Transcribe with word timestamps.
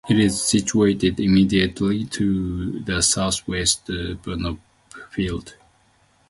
It 0.09 0.17
is 0.17 0.41
situated 0.41 1.19
immediately 1.19 2.05
to 2.05 2.79
the 2.79 3.01
south-west 3.03 3.87
of 3.91 4.19
Burnopfield. 4.23 5.53